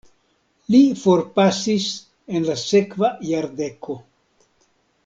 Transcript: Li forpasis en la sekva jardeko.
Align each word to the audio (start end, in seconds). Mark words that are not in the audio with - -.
Li 0.75 0.79
forpasis 1.01 1.91
en 2.35 2.49
la 2.49 2.57
sekva 2.65 3.13
jardeko. 3.35 4.01